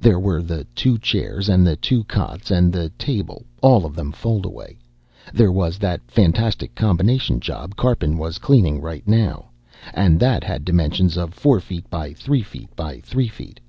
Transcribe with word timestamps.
There 0.00 0.18
were 0.18 0.40
the 0.40 0.64
two 0.74 0.96
chairs 0.96 1.50
and 1.50 1.66
the 1.66 1.76
two 1.76 2.02
cots 2.04 2.50
and 2.50 2.72
the 2.72 2.88
table, 2.96 3.44
all 3.60 3.84
of 3.84 3.94
them 3.94 4.10
foldaway. 4.10 4.78
There 5.34 5.52
was 5.52 5.76
that 5.80 6.00
fantastic 6.10 6.74
combination 6.74 7.40
job 7.40 7.76
Karpin 7.76 8.16
was 8.16 8.38
cleaning 8.38 8.80
right 8.80 9.06
now, 9.06 9.50
and 9.92 10.18
that 10.18 10.44
had 10.44 10.64
dimensions 10.64 11.18
of 11.18 11.34
four 11.34 11.60
feet 11.60 11.90
by 11.90 12.14
three 12.14 12.40
feet 12.42 12.74
by 12.74 13.00
three 13.00 13.28
feet. 13.28 13.60